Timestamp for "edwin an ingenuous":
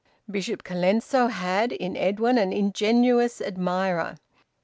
1.95-3.39